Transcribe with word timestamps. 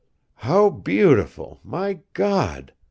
"How 0.37 0.71
beautiful, 0.71 1.59
my 1.63 1.99
God!" 2.13 2.73